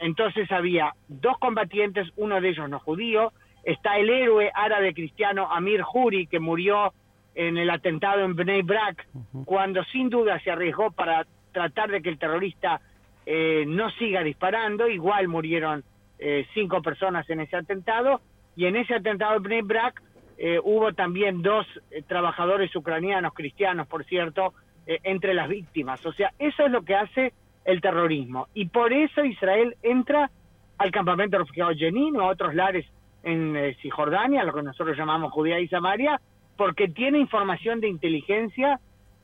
entonces 0.00 0.52
había 0.52 0.92
dos 1.08 1.38
combatientes, 1.38 2.08
uno 2.16 2.40
de 2.40 2.50
ellos 2.50 2.68
no 2.68 2.78
judío, 2.78 3.32
está 3.64 3.96
el 3.96 4.10
héroe 4.10 4.50
árabe 4.54 4.92
cristiano 4.92 5.50
Amir 5.50 5.80
Juri, 5.80 6.26
que 6.26 6.40
murió 6.40 6.92
en 7.34 7.56
el 7.56 7.70
atentado 7.70 8.24
en 8.24 8.36
Bnei 8.36 8.60
Brak, 8.62 9.06
cuando 9.46 9.82
sin 9.84 10.10
duda 10.10 10.38
se 10.40 10.50
arriesgó 10.50 10.90
para 10.90 11.26
tratar 11.52 11.90
de 11.90 12.02
que 12.02 12.10
el 12.10 12.18
terrorista 12.18 12.80
eh, 13.24 13.64
no 13.66 13.90
siga 13.92 14.22
disparando, 14.22 14.88
igual 14.88 15.28
murieron 15.28 15.84
eh, 16.18 16.46
cinco 16.52 16.82
personas 16.82 17.28
en 17.30 17.40
ese 17.40 17.56
atentado, 17.56 18.20
y 18.56 18.66
en 18.66 18.76
ese 18.76 18.94
atentado 18.94 19.36
en 19.36 19.42
Bnei 19.42 19.62
Brak 19.62 20.02
eh, 20.44 20.58
hubo 20.62 20.92
también 20.92 21.40
dos 21.40 21.64
trabajadores 22.08 22.74
ucranianos, 22.74 23.32
cristianos 23.32 23.86
por 23.86 24.04
cierto, 24.04 24.54
entre 24.84 25.32
las 25.32 25.48
víctimas. 25.48 26.04
O 26.04 26.12
sea, 26.12 26.32
eso 26.40 26.66
es 26.66 26.72
lo 26.72 26.82
que 26.82 26.96
hace 26.96 27.32
el 27.64 27.80
terrorismo. 27.80 28.48
Y 28.52 28.66
por 28.66 28.92
eso 28.92 29.24
Israel 29.24 29.76
entra 29.82 30.30
al 30.78 30.90
campamento 30.90 31.36
de 31.36 31.44
refugiados 31.44 31.78
Jenin 31.78 32.16
o 32.16 32.22
a 32.22 32.32
otros 32.32 32.54
lares 32.54 32.86
en 33.22 33.56
eh, 33.56 33.76
Cisjordania, 33.80 34.44
lo 34.44 34.52
que 34.52 34.62
nosotros 34.62 34.96
llamamos 34.96 35.32
Judea 35.32 35.60
y 35.60 35.68
Samaria, 35.68 36.20
porque 36.56 36.88
tiene 36.88 37.18
información 37.18 37.80
de 37.80 37.88
inteligencia 37.88 38.80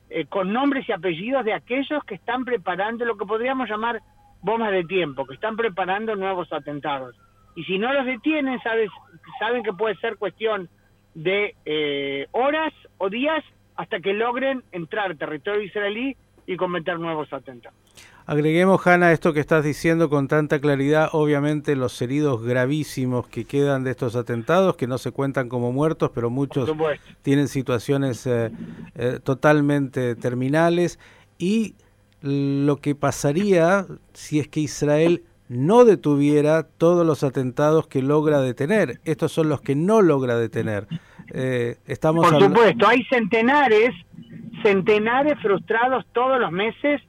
eh, 0.09 0.25
con 0.25 0.53
nombres 0.53 0.87
y 0.87 0.91
apellidos 0.91 1.43
de 1.45 1.53
aquellos 1.53 2.03
que 2.05 2.15
están 2.15 2.45
preparando 2.45 3.05
lo 3.05 3.17
que 3.17 3.25
podríamos 3.25 3.69
llamar 3.69 4.01
bombas 4.41 4.71
de 4.71 4.85
tiempo, 4.85 5.25
que 5.25 5.35
están 5.35 5.57
preparando 5.57 6.15
nuevos 6.15 6.51
atentados. 6.53 7.15
Y 7.55 7.63
si 7.65 7.77
no 7.77 7.91
los 7.91 8.05
detienen, 8.05 8.59
sabes, 8.61 8.89
saben 9.37 9.63
que 9.63 9.73
puede 9.73 9.95
ser 9.95 10.15
cuestión 10.15 10.69
de 11.13 11.55
eh, 11.65 12.27
horas 12.31 12.73
o 12.97 13.09
días 13.09 13.43
hasta 13.75 13.99
que 13.99 14.13
logren 14.13 14.63
entrar 14.71 15.15
territorio 15.17 15.61
israelí 15.61 16.15
y 16.45 16.57
cometer 16.57 16.99
nuevos 16.99 17.31
atentados. 17.31 17.77
Agreguemos, 18.25 18.85
Hanna, 18.85 19.11
esto 19.11 19.33
que 19.33 19.39
estás 19.39 19.63
diciendo 19.63 20.07
con 20.07 20.27
tanta 20.27 20.59
claridad, 20.59 21.09
obviamente 21.13 21.75
los 21.75 21.99
heridos 21.99 22.43
gravísimos 22.43 23.27
que 23.27 23.45
quedan 23.45 23.83
de 23.83 23.89
estos 23.89 24.15
atentados, 24.15 24.75
que 24.75 24.85
no 24.85 24.99
se 24.99 25.11
cuentan 25.11 25.49
como 25.49 25.71
muertos, 25.71 26.11
pero 26.13 26.29
muchos 26.29 26.71
tienen 27.23 27.47
situaciones 27.47 28.27
eh, 28.27 28.51
eh, 28.93 29.19
totalmente 29.23 30.15
terminales, 30.15 30.99
y 31.39 31.73
lo 32.21 32.77
que 32.77 32.93
pasaría 32.93 33.87
si 34.13 34.39
es 34.39 34.47
que 34.47 34.59
Israel 34.59 35.23
no 35.49 35.83
detuviera 35.83 36.63
todos 36.63 37.05
los 37.05 37.23
atentados 37.23 37.87
que 37.87 38.01
logra 38.01 38.39
detener. 38.39 38.99
Estos 39.03 39.31
son 39.31 39.49
los 39.49 39.61
que 39.61 39.75
no 39.75 40.01
logra 40.01 40.37
detener. 40.37 40.87
Eh, 41.33 41.77
estamos 41.85 42.29
Por 42.29 42.41
supuesto, 42.41 42.87
hay 42.87 43.03
centenares, 43.05 43.91
centenares 44.63 45.37
frustrados 45.41 46.05
todos 46.13 46.39
los 46.39 46.51
meses 46.51 47.01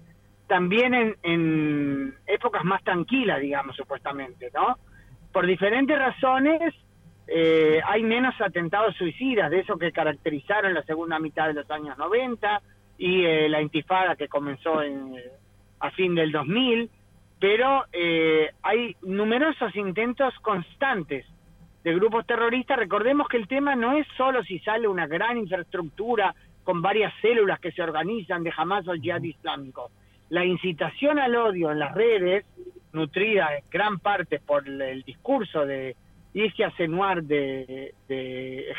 también 0.49 0.95
en, 0.95 1.17
en 1.23 2.15
épocas 2.27 2.65
más 2.65 2.83
tranquilas, 2.83 3.41
digamos, 3.41 3.77
supuestamente, 3.77 4.51
¿no? 4.53 4.77
Por 5.33 5.47
diferentes 5.47 5.97
razones 5.97 6.75
eh, 7.33 7.81
hay 7.87 8.03
menos 8.03 8.35
atentados 8.41 8.97
suicidas, 8.97 9.51
de 9.51 9.61
eso 9.61 9.79
que 9.79 9.93
caracterizaron 9.93 10.75
la 10.75 10.83
segunda 10.83 11.21
mitad 11.21 11.47
de 11.47 11.55
los 11.55 11.71
años 11.71 11.97
90 11.97 12.61
y 12.99 13.25
eh, 13.25 13.49
la 13.49 13.63
intifada 13.63 14.17
que 14.17 14.27
comenzó 14.27 14.83
en, 14.83 15.15
a 15.79 15.93
fin 15.93 16.17
del 16.17 16.33
2000, 16.33 16.91
pero 17.41 17.87
eh, 17.93 18.51
hay 18.63 18.95
numerosos 19.03 19.75
intentos 19.75 20.35
constantes 20.41 21.27
de 21.83 21.95
grupos 21.95 22.27
terroristas. 22.27 22.79
Recordemos 22.79 23.27
que 23.29 23.39
el 23.39 23.49
tema 23.49 23.75
no 23.75 23.97
es 23.97 24.07
solo 24.17 24.45
si 24.45 24.59
sale 24.61 24.87
una 24.87 25.07
gran 25.07 25.39
infraestructura 25.39 26.35
con 26.63 26.83
varias 26.83 27.13
células 27.23 27.59
que 27.59 27.73
se 27.73 27.83
organizan 27.83 28.45
de 28.45 28.53
Hamas 28.57 28.87
o 28.87 28.93
Jihad 28.93 29.23
Islámico 29.23 29.91
la 30.31 30.45
incitación 30.45 31.19
al 31.19 31.37
odio 31.37 31.71
en 31.71 31.79
las 31.79 31.93
redes, 31.95 32.47
nutrida 32.93 33.57
en 33.57 33.65
gran 33.71 33.99
parte 33.99 34.39
por 34.39 34.67
el 34.67 35.03
discurso 35.03 35.67
de 35.67 35.97
Iskia 36.33 36.71
Senuar, 36.77 37.25
de, 37.25 37.93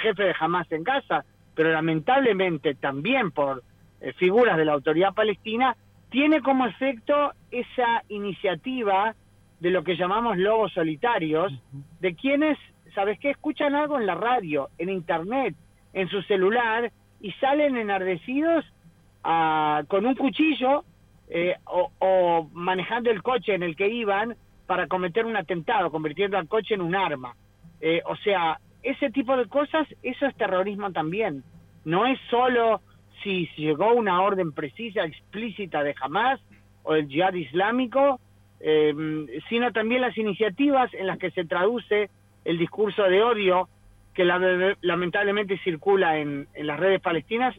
jefe 0.01 0.23
de 0.23 0.35
Hamas 0.39 0.71
en 0.71 0.83
Gaza, 0.83 1.23
pero 1.53 1.71
lamentablemente 1.71 2.73
también 2.75 3.31
por 3.31 3.63
eh, 3.99 4.13
figuras 4.13 4.57
de 4.57 4.65
la 4.65 4.73
autoridad 4.73 5.13
palestina, 5.13 5.75
tiene 6.11 6.41
como 6.41 6.67
efecto 6.67 7.31
esa 7.49 8.03
iniciativa 8.09 9.15
de 9.59 9.71
lo 9.71 9.83
que 9.83 9.95
llamamos 9.95 10.37
lobos 10.37 10.73
solitarios, 10.73 11.53
de 11.99 12.15
quienes, 12.15 12.57
¿sabes 12.93 13.17
qué? 13.19 13.31
Escuchan 13.31 13.73
algo 13.75 13.97
en 13.97 14.05
la 14.05 14.15
radio, 14.15 14.69
en 14.77 14.89
internet, 14.89 15.55
en 15.93 16.09
su 16.09 16.21
celular, 16.23 16.91
y 17.21 17.31
salen 17.33 17.77
enardecidos 17.77 18.65
ah, 19.23 19.83
con 19.87 20.05
un 20.05 20.15
cuchillo 20.15 20.83
eh, 21.29 21.55
o, 21.65 22.49
manejando 22.51 23.09
el 23.09 23.23
coche 23.23 23.55
en 23.55 23.63
el 23.63 23.77
que 23.77 23.87
iban 23.87 24.35
para 24.67 24.87
cometer 24.87 25.25
un 25.25 25.37
atentado, 25.37 25.91
convirtiendo 25.91 26.37
al 26.37 26.49
coche 26.49 26.75
en 26.75 26.81
un 26.81 26.95
arma. 26.95 27.35
Eh, 27.79 28.01
o 28.05 28.17
sea, 28.17 28.59
ese 28.83 29.11
tipo 29.11 29.37
de 29.37 29.47
cosas, 29.47 29.87
eso 30.03 30.25
es 30.25 30.35
terrorismo 30.35 30.91
también. 30.91 31.43
No 31.85 32.05
es 32.05 32.19
solo 32.29 32.81
si 33.23 33.49
llegó 33.57 33.93
una 33.93 34.21
orden 34.21 34.51
precisa, 34.51 35.03
explícita 35.03 35.83
de 35.83 35.95
Hamas 36.01 36.39
o 36.83 36.93
del 36.93 37.07
Jihad 37.07 37.33
Islámico, 37.33 38.19
eh, 38.59 38.93
sino 39.49 39.71
también 39.71 40.01
las 40.01 40.17
iniciativas 40.17 40.93
en 40.93 41.07
las 41.07 41.17
que 41.17 41.31
se 41.31 41.45
traduce 41.45 42.09
el 42.45 42.57
discurso 42.57 43.03
de 43.03 43.23
odio 43.23 43.69
que 44.13 44.25
lamentablemente 44.25 45.57
circula 45.63 46.17
en, 46.17 46.47
las 46.55 46.79
redes 46.79 47.01
palestinas. 47.01 47.55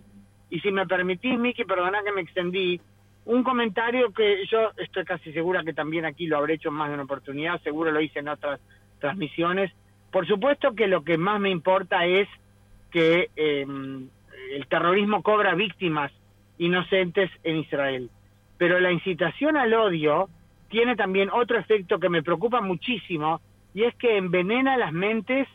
Y 0.50 0.60
si 0.60 0.70
me 0.70 0.86
permitís, 0.86 1.38
Miki, 1.38 1.64
perdona 1.64 2.02
que 2.04 2.12
me 2.12 2.20
extendí, 2.20 2.80
un 3.24 3.42
comentario 3.42 4.12
que 4.12 4.44
yo 4.50 4.70
estoy 4.76 5.04
casi 5.04 5.32
segura 5.32 5.62
que 5.64 5.72
también 5.72 6.04
aquí 6.04 6.26
lo 6.26 6.36
habré 6.36 6.54
hecho 6.54 6.68
en 6.68 6.74
más 6.74 6.88
de 6.88 6.94
una 6.94 7.04
oportunidad, 7.04 7.62
seguro 7.62 7.90
lo 7.90 8.00
hice 8.00 8.18
en 8.18 8.28
otras 8.28 8.60
transmisiones. 8.98 9.72
Por 10.10 10.26
supuesto 10.26 10.74
que 10.74 10.88
lo 10.88 11.04
que 11.04 11.16
más 11.16 11.40
me 11.40 11.48
importa 11.48 12.04
es 12.04 12.28
que 12.90 13.30
em, 13.36 14.08
el 14.54 14.66
terrorismo 14.66 15.22
cobra 15.22 15.54
víctimas 15.54 16.12
inocentes 16.58 17.30
en 17.42 17.58
Israel. 17.58 18.10
Pero 18.58 18.78
la 18.80 18.92
incitación 18.92 19.56
al 19.56 19.74
odio 19.74 20.28
tiene 20.68 20.96
también 20.96 21.30
otro 21.30 21.58
efecto 21.58 21.98
que 21.98 22.08
me 22.08 22.22
preocupa 22.22 22.60
muchísimo 22.60 23.40
y 23.74 23.84
es 23.84 23.94
que 23.96 24.16
envenena 24.16 24.76
las 24.76 24.92
mentes 24.92 25.48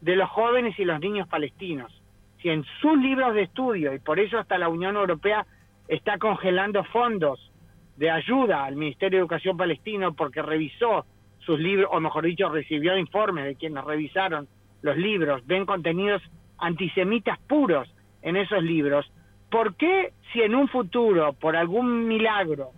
de 0.00 0.16
los 0.16 0.28
jóvenes 0.30 0.78
y 0.78 0.84
los 0.84 1.00
niños 1.00 1.28
palestinos. 1.28 1.92
Si 2.40 2.48
en 2.48 2.64
sus 2.80 2.98
libros 2.98 3.34
de 3.34 3.42
estudio, 3.42 3.94
y 3.94 3.98
por 3.98 4.20
eso 4.20 4.38
hasta 4.38 4.58
la 4.58 4.68
Unión 4.68 4.96
Europea 4.96 5.46
está 5.88 6.18
congelando 6.18 6.84
fondos 6.84 7.52
de 7.96 8.10
ayuda 8.10 8.64
al 8.64 8.76
Ministerio 8.76 9.18
de 9.18 9.22
Educación 9.22 9.56
palestino 9.56 10.14
porque 10.14 10.42
revisó 10.42 11.06
sus 11.40 11.58
libros, 11.58 11.88
o 11.92 12.00
mejor 12.00 12.24
dicho, 12.24 12.48
recibió 12.48 12.96
informes 12.96 13.44
de 13.44 13.56
quienes 13.56 13.84
revisaron 13.84 14.48
los 14.82 14.96
libros, 14.96 15.46
ven 15.46 15.64
contenidos 15.64 16.22
antisemitas 16.58 17.38
puros 17.48 17.88
en 18.26 18.36
esos 18.36 18.62
libros. 18.62 19.10
¿por 19.50 19.74
qué 19.76 20.12
si 20.32 20.42
en 20.42 20.54
un 20.54 20.68
futuro, 20.68 21.32
por 21.32 21.56
algún 21.56 22.06
milagro, 22.06 22.72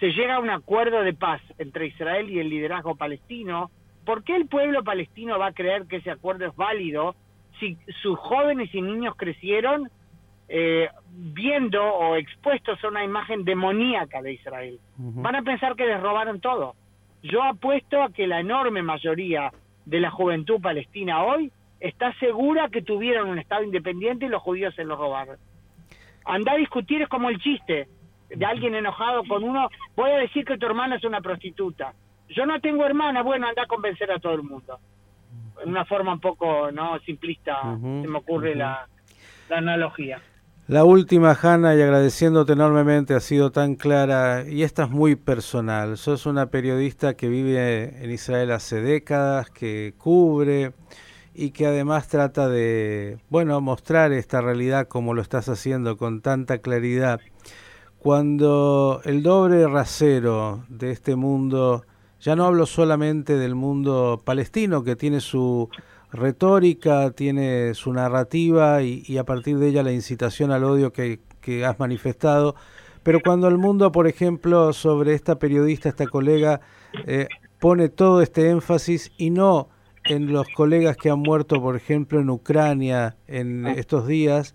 se 0.00 0.08
llega 0.08 0.36
a 0.36 0.40
un 0.40 0.50
acuerdo 0.50 1.02
de 1.02 1.14
paz 1.14 1.40
entre 1.58 1.86
Israel 1.86 2.30
y 2.30 2.40
el 2.40 2.48
liderazgo 2.48 2.96
palestino, 2.96 3.70
¿por 4.04 4.24
qué 4.24 4.36
el 4.36 4.48
pueblo 4.48 4.82
palestino 4.82 5.38
va 5.38 5.46
a 5.46 5.52
creer 5.52 5.86
que 5.86 5.96
ese 5.96 6.10
acuerdo 6.10 6.46
es 6.46 6.56
válido 6.56 7.14
si 7.60 7.78
sus 8.02 8.18
jóvenes 8.18 8.74
y 8.74 8.82
niños 8.82 9.14
crecieron 9.16 9.88
eh, 10.48 10.88
viendo 11.12 11.82
o 11.82 12.16
expuestos 12.16 12.82
a 12.82 12.88
una 12.88 13.04
imagen 13.04 13.44
demoníaca 13.44 14.20
de 14.20 14.32
Israel? 14.32 14.80
Van 14.98 15.36
a 15.36 15.42
pensar 15.42 15.76
que 15.76 15.86
les 15.86 16.00
robaron 16.00 16.40
todo. 16.40 16.74
Yo 17.22 17.42
apuesto 17.42 18.02
a 18.02 18.12
que 18.12 18.26
la 18.26 18.40
enorme 18.40 18.82
mayoría 18.82 19.52
de 19.86 20.00
la 20.00 20.10
juventud 20.10 20.60
palestina 20.60 21.22
hoy 21.22 21.52
está 21.84 22.14
segura 22.18 22.70
que 22.70 22.80
tuvieron 22.80 23.28
un 23.28 23.38
Estado 23.38 23.62
independiente 23.62 24.24
y 24.24 24.28
los 24.30 24.42
judíos 24.42 24.74
se 24.74 24.84
lo 24.84 24.96
robaron. 24.96 25.36
Andar 26.24 26.54
a 26.54 26.58
discutir 26.58 27.02
es 27.02 27.08
como 27.08 27.28
el 27.28 27.38
chiste 27.38 27.88
de 28.30 28.46
alguien 28.46 28.74
enojado 28.74 29.22
con 29.28 29.44
uno, 29.44 29.68
voy 29.94 30.10
a 30.10 30.16
decir 30.16 30.46
que 30.46 30.56
tu 30.56 30.64
hermana 30.64 30.96
es 30.96 31.04
una 31.04 31.20
prostituta. 31.20 31.92
Yo 32.30 32.46
no 32.46 32.58
tengo 32.60 32.86
hermana, 32.86 33.22
bueno, 33.22 33.46
anda 33.46 33.64
a 33.64 33.66
convencer 33.66 34.10
a 34.10 34.18
todo 34.18 34.32
el 34.32 34.42
mundo. 34.42 34.78
En 35.62 35.68
una 35.68 35.84
forma 35.84 36.14
un 36.14 36.20
poco 36.20 36.72
no 36.72 36.98
simplista 37.00 37.60
se 37.62 38.08
me 38.08 38.18
ocurre 38.18 38.54
la, 38.54 38.88
la 39.50 39.58
analogía. 39.58 40.20
La 40.66 40.84
última, 40.84 41.36
Hanna, 41.40 41.74
y 41.74 41.82
agradeciéndote 41.82 42.54
enormemente, 42.54 43.12
ha 43.12 43.20
sido 43.20 43.52
tan 43.52 43.74
clara, 43.74 44.44
y 44.48 44.62
esta 44.62 44.84
es 44.84 44.90
muy 44.90 45.14
personal. 45.14 45.98
Sos 45.98 46.24
una 46.24 46.46
periodista 46.46 47.14
que 47.14 47.28
vive 47.28 48.02
en 48.02 48.10
Israel 48.10 48.50
hace 48.50 48.80
décadas, 48.80 49.50
que 49.50 49.92
cubre 49.98 50.72
y 51.34 51.50
que 51.50 51.66
además 51.66 52.06
trata 52.08 52.48
de, 52.48 53.18
bueno, 53.28 53.60
mostrar 53.60 54.12
esta 54.12 54.40
realidad 54.40 54.86
como 54.86 55.14
lo 55.14 55.20
estás 55.20 55.48
haciendo 55.48 55.96
con 55.96 56.20
tanta 56.20 56.58
claridad. 56.58 57.20
Cuando 57.98 59.00
el 59.04 59.22
doble 59.22 59.66
rasero 59.66 60.64
de 60.68 60.92
este 60.92 61.16
mundo, 61.16 61.84
ya 62.20 62.36
no 62.36 62.44
hablo 62.44 62.66
solamente 62.66 63.36
del 63.36 63.56
mundo 63.56 64.22
palestino, 64.24 64.84
que 64.84 64.94
tiene 64.94 65.20
su 65.20 65.68
retórica, 66.12 67.10
tiene 67.10 67.74
su 67.74 67.92
narrativa 67.92 68.82
y, 68.82 69.18
a 69.18 69.24
partir 69.24 69.58
de 69.58 69.68
ella 69.68 69.82
la 69.82 69.92
incitación 69.92 70.52
al 70.52 70.62
odio 70.64 70.92
que, 70.92 71.18
has 71.66 71.78
manifestado. 71.78 72.54
Pero 73.02 73.20
cuando 73.20 73.48
el 73.48 73.58
mundo, 73.58 73.90
por 73.90 74.06
ejemplo, 74.06 74.72
sobre 74.72 75.14
esta 75.14 75.38
periodista, 75.38 75.88
esta 75.88 76.06
colega, 76.06 76.60
eh, 77.06 77.26
pone 77.58 77.88
todo 77.88 78.22
este 78.22 78.48
énfasis 78.50 79.12
y 79.18 79.30
no 79.30 79.68
en 80.04 80.32
los 80.32 80.48
colegas 80.48 80.96
que 80.96 81.10
han 81.10 81.20
muerto, 81.20 81.60
por 81.60 81.76
ejemplo, 81.76 82.20
en 82.20 82.30
Ucrania 82.30 83.16
en 83.26 83.66
estos 83.66 84.06
días, 84.06 84.54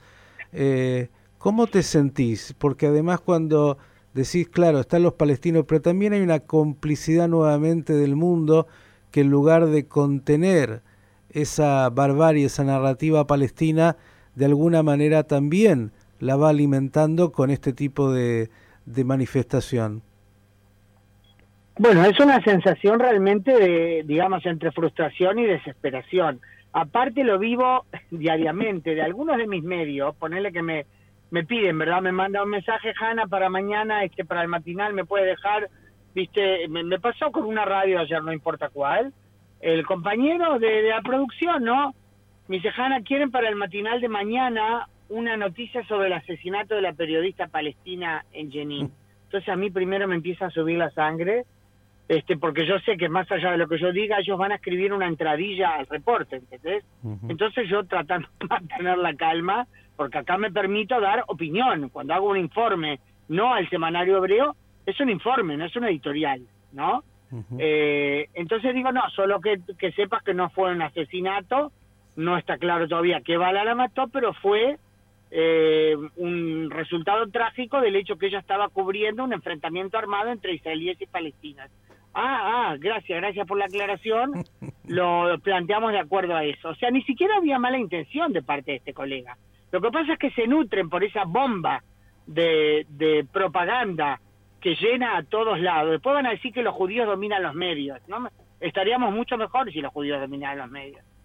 eh, 0.52 1.10
¿cómo 1.38 1.68
te 1.68 1.84
sentís? 1.84 2.54
Porque 2.58 2.88
además 2.88 3.20
cuando 3.20 3.78
decís, 4.14 4.48
claro, 4.50 4.80
están 4.80 5.04
los 5.04 5.14
palestinos, 5.14 5.66
pero 5.68 5.82
también 5.82 6.14
hay 6.14 6.22
una 6.22 6.40
complicidad 6.40 7.28
nuevamente 7.28 7.94
del 7.94 8.16
mundo 8.16 8.68
que 9.12 9.22
en 9.22 9.30
lugar 9.30 9.68
de 9.68 9.88
contener 9.88 10.84
esa 11.30 11.90
barbarie, 11.90 12.46
esa 12.46 12.64
narrativa 12.64 13.28
palestina, 13.28 13.98
de 14.36 14.46
alguna 14.46 14.84
manera 14.84 15.24
también 15.24 15.92
la 16.20 16.36
va 16.36 16.50
alimentando 16.50 17.32
con 17.32 17.50
este 17.50 17.74
tipo 17.74 18.12
de, 18.12 18.50
de 18.86 19.04
manifestación. 19.04 20.04
Bueno, 21.80 22.04
es 22.04 22.20
una 22.20 22.42
sensación 22.42 23.00
realmente 23.00 23.54
de, 23.54 24.04
digamos, 24.06 24.46
entre 24.46 24.70
frustración 24.74 25.40
y 25.40 25.46
desesperación. 25.46 26.42
Aparte 26.74 27.24
lo 27.24 27.40
vivo 27.40 27.86
diariamente 28.12 28.96
de 28.96 29.02
algunos 29.02 29.38
de 29.38 29.48
mis 29.48 29.64
medios, 29.64 30.14
ponerle 30.18 30.52
que 30.52 30.62
me, 30.62 30.86
me 31.32 31.46
piden, 31.46 31.80
¿verdad? 31.80 32.02
Me 32.02 32.12
manda 32.12 32.44
un 32.44 32.50
mensaje, 32.50 32.92
Hanna, 33.00 33.28
para 33.28 33.50
mañana, 33.50 34.04
este, 34.04 34.26
para 34.26 34.42
el 34.42 34.50
matinal, 34.50 34.94
me 34.94 35.06
puede 35.06 35.26
dejar, 35.26 35.70
viste, 36.14 36.68
me 36.68 37.00
pasó 37.00 37.32
con 37.32 37.46
una 37.46 37.64
radio 37.64 38.00
ayer, 38.00 38.22
no 38.22 38.34
importa 38.34 38.68
cuál, 38.68 39.14
el 39.62 39.86
compañero 39.86 40.60
de, 40.60 40.82
la 40.82 41.02
producción, 41.02 41.64
¿no? 41.64 41.96
Me 42.50 42.58
dice, 42.58 42.72
Hanna, 42.76 43.04
¿quieren 43.04 43.32
para 43.32 43.48
el 43.48 43.56
matinal 43.56 44.02
de 44.02 44.10
mañana 44.10 44.90
una 45.08 45.38
noticia 45.38 45.88
sobre 45.88 46.08
el 46.08 46.14
asesinato 46.14 46.76
de 46.76 46.82
la 46.82 46.92
periodista 46.92 47.48
palestina 47.48 48.26
en 48.34 48.52
Jenin? 48.52 48.92
Entonces 49.28 49.48
a 49.48 49.56
mí 49.56 49.70
primero 49.70 50.10
me 50.10 50.16
empieza 50.16 50.48
a 50.48 50.50
subir 50.50 50.78
la 50.78 50.90
sangre, 50.90 51.46
este, 52.10 52.38
porque 52.38 52.66
yo 52.66 52.80
sé 52.80 52.98
que 52.98 53.08
más 53.08 53.32
allá 53.32 53.52
de 53.52 53.60
lo 53.60 53.68
que 53.68 53.78
yo 53.78 53.92
diga, 53.92 54.18
ellos 54.18 54.36
van 54.36 54.52
a 54.52 54.56
escribir 54.56 54.92
una 54.92 55.06
entradilla 55.06 55.76
al 55.76 55.86
reporte, 55.86 56.38
¿entendés? 56.38 56.84
Entonces 57.30 57.70
yo 57.70 57.86
tratando 57.86 58.28
de 58.40 58.48
mantener 58.48 58.98
la 58.98 59.14
calma, 59.14 59.68
porque 59.96 60.18
acá 60.18 60.36
me 60.40 60.52
permito 60.52 61.00
dar 61.00 61.24
opinión. 61.28 61.90
Cuando 61.90 62.16
hago 62.16 62.30
un 62.30 62.38
informe, 62.38 63.00
no 63.28 63.54
al 63.54 63.70
semanario 63.70 64.18
hebreo, 64.18 64.56
es 64.88 65.00
un 65.00 65.12
informe, 65.12 65.56
no 65.56 65.66
es 65.66 65.76
un 65.76 65.86
editorial, 65.86 66.42
¿no? 66.74 67.04
eh, 67.60 68.28
entonces 68.34 68.74
digo, 68.74 68.92
no, 68.92 69.08
solo 69.12 69.40
que, 69.40 69.60
que 69.78 69.92
sepas 69.92 70.24
que 70.24 70.34
no 70.34 70.50
fue 70.50 70.72
un 70.72 70.82
asesinato, 70.82 71.72
no 72.16 72.40
está 72.40 72.58
claro 72.58 72.88
todavía 72.88 73.22
qué 73.24 73.38
bala 73.38 73.64
la 73.64 73.76
mató, 73.76 74.08
pero 74.08 74.34
fue 74.34 74.80
eh, 75.32 75.96
un 76.16 76.70
resultado 76.70 77.30
trágico 77.30 77.82
del 77.82 77.96
hecho 77.96 78.18
que 78.18 78.28
ella 78.28 78.40
estaba 78.40 78.70
cubriendo 78.70 79.24
un 79.24 79.34
enfrentamiento 79.34 79.98
armado 79.98 80.32
entre 80.32 80.54
israelíes 80.54 81.00
y 81.02 81.06
palestinas. 81.06 81.70
Ah, 82.14 82.72
ah, 82.72 82.76
gracias, 82.80 83.22
gracias 83.22 83.48
por 83.48 83.58
la 83.58 83.66
aclaración. 83.66 84.44
Lo 84.88 85.38
planteamos 85.44 85.92
de 85.92 86.00
acuerdo 86.00 86.36
a 86.36 86.44
eso. 86.44 86.70
O 86.70 86.76
sea, 86.76 86.90
ni 86.90 87.04
siquiera 87.04 87.38
había 87.38 87.60
mala 87.60 87.78
intención 87.78 88.34
de 88.34 88.42
parte 88.42 88.72
de 88.72 88.78
este 88.78 88.94
colega. 88.94 89.38
Lo 89.72 89.82
que 89.82 89.92
pasa 89.92 90.14
es 90.14 90.20
que 90.20 90.32
se 90.32 90.48
nutren 90.48 90.90
por 90.90 91.04
esa 91.04 91.26
bomba 91.26 91.84
de, 92.26 92.88
de 92.90 93.26
propaganda 93.32 94.20
que 94.60 94.76
llena 94.76 95.18
a 95.18 95.24
todos 95.24 95.60
lados. 95.60 95.92
Después 95.92 96.16
van 96.16 96.26
a 96.26 96.32
decir 96.32 96.52
que 96.52 96.64
los 96.64 96.74
judíos 96.74 97.06
dominan 97.06 97.44
los 97.44 97.54
medios. 97.54 98.00
¿no? 98.08 98.28
Estaríamos 98.60 99.14
mucho 99.14 99.38
mejor 99.38 99.72
si 99.72 99.80
los 99.80 99.94
judíos 99.94 100.20
dominaran 100.20 100.58
los 100.58 100.72
medios. 100.72 101.04